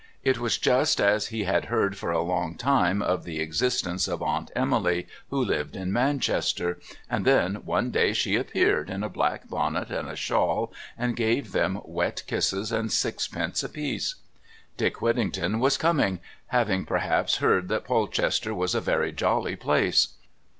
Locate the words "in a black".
8.89-9.47